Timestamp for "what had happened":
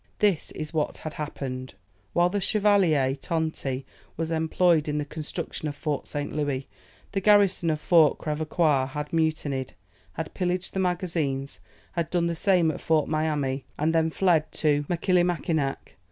0.73-1.75